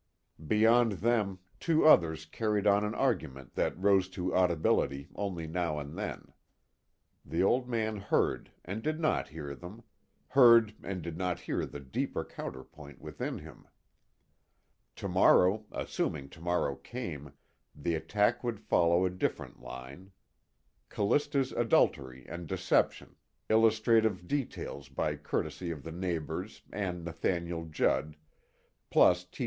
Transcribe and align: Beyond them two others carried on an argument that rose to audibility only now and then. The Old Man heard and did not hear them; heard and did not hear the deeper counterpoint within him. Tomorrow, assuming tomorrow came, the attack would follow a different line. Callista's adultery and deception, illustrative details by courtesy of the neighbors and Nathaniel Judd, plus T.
Beyond 0.47 0.93
them 0.93 1.37
two 1.59 1.85
others 1.85 2.25
carried 2.25 2.65
on 2.65 2.83
an 2.83 2.95
argument 2.95 3.53
that 3.53 3.77
rose 3.79 4.09
to 4.17 4.33
audibility 4.33 5.07
only 5.13 5.45
now 5.45 5.77
and 5.77 5.95
then. 5.95 6.33
The 7.23 7.43
Old 7.43 7.69
Man 7.69 7.97
heard 7.97 8.49
and 8.65 8.81
did 8.81 8.99
not 8.99 9.27
hear 9.27 9.53
them; 9.53 9.83
heard 10.29 10.73
and 10.81 11.03
did 11.03 11.19
not 11.19 11.41
hear 11.41 11.67
the 11.67 11.79
deeper 11.79 12.25
counterpoint 12.25 12.99
within 12.99 13.37
him. 13.37 13.67
Tomorrow, 14.95 15.65
assuming 15.71 16.29
tomorrow 16.29 16.73
came, 16.77 17.33
the 17.75 17.93
attack 17.93 18.43
would 18.43 18.59
follow 18.59 19.05
a 19.05 19.09
different 19.11 19.59
line. 19.61 20.13
Callista's 20.89 21.51
adultery 21.51 22.25
and 22.27 22.47
deception, 22.47 23.17
illustrative 23.51 24.27
details 24.27 24.89
by 24.89 25.15
courtesy 25.15 25.69
of 25.69 25.83
the 25.83 25.91
neighbors 25.91 26.63
and 26.73 27.05
Nathaniel 27.05 27.65
Judd, 27.65 28.15
plus 28.89 29.23
T. 29.25 29.39